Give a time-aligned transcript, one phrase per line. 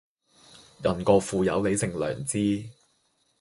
[0.83, 2.67] 人各賦有理性良知